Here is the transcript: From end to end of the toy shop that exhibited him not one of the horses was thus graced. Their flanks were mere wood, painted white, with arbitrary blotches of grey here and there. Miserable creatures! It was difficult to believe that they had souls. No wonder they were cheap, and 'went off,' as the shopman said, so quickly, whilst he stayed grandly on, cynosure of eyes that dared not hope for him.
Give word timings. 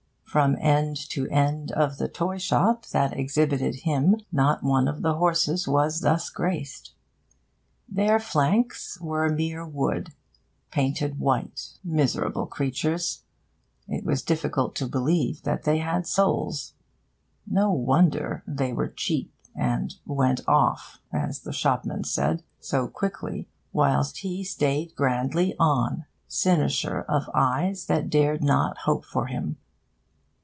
From 0.31 0.55
end 0.61 0.95
to 1.09 1.27
end 1.27 1.73
of 1.73 1.97
the 1.97 2.07
toy 2.07 2.37
shop 2.37 2.85
that 2.93 3.11
exhibited 3.11 3.81
him 3.81 4.15
not 4.31 4.63
one 4.63 4.87
of 4.87 5.01
the 5.01 5.15
horses 5.15 5.67
was 5.67 5.99
thus 5.99 6.29
graced. 6.29 6.93
Their 7.89 8.17
flanks 8.17 8.97
were 9.01 9.27
mere 9.29 9.65
wood, 9.65 10.13
painted 10.71 11.19
white, 11.19 11.73
with 11.83 11.83
arbitrary 11.83 11.83
blotches 11.83 11.83
of 11.83 11.83
grey 11.83 11.83
here 11.83 11.83
and 11.83 11.97
there. 11.97 12.03
Miserable 12.05 12.45
creatures! 12.45 13.23
It 13.89 14.05
was 14.05 14.21
difficult 14.21 14.75
to 14.75 14.87
believe 14.87 15.41
that 15.43 15.63
they 15.63 15.79
had 15.79 16.07
souls. 16.07 16.75
No 17.45 17.69
wonder 17.71 18.41
they 18.47 18.71
were 18.71 18.87
cheap, 18.87 19.33
and 19.53 19.95
'went 20.05 20.47
off,' 20.47 21.01
as 21.11 21.41
the 21.41 21.51
shopman 21.51 22.05
said, 22.05 22.41
so 22.57 22.87
quickly, 22.87 23.49
whilst 23.73 24.19
he 24.19 24.45
stayed 24.45 24.95
grandly 24.95 25.55
on, 25.59 26.05
cynosure 26.29 27.01
of 27.01 27.29
eyes 27.33 27.87
that 27.87 28.09
dared 28.09 28.41
not 28.41 28.77
hope 28.87 29.03
for 29.03 29.25
him. 29.25 29.57